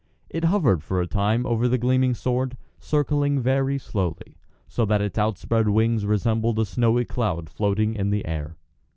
[0.31, 4.35] It hovered for a time over the gleaming sword, circling very slowly,
[4.67, 8.57] so that its outspread wings resembled a snowy cloud floating in the air.